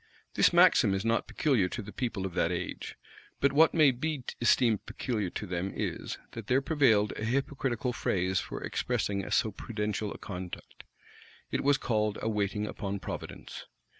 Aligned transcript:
This 0.33 0.51
maxim 0.51 0.95
is 0.95 1.05
not 1.05 1.27
peculiar 1.27 1.69
to 1.69 1.81
the 1.83 1.91
people 1.93 2.25
of 2.25 2.33
that 2.33 2.51
age; 2.51 2.95
but 3.39 3.53
what 3.53 3.75
may 3.75 3.91
be 3.91 4.23
esteemed 4.41 4.87
peculiar 4.87 5.29
to 5.29 5.45
them 5.45 5.71
is, 5.75 6.17
that 6.31 6.47
there 6.47 6.59
prevailed 6.59 7.13
a 7.17 7.23
hypocritical 7.23 7.93
phrase 7.93 8.39
for 8.39 8.63
expressing 8.63 9.29
so 9.29 9.51
prudential 9.51 10.11
a 10.11 10.17
conduct: 10.17 10.85
it 11.51 11.63
was 11.63 11.77
called 11.77 12.17
a 12.19 12.29
waiting 12.29 12.65
upon 12.65 12.99
providence. 12.99 13.65